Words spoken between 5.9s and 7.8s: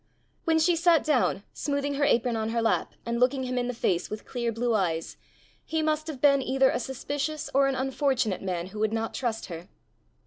have been either a suspicious or an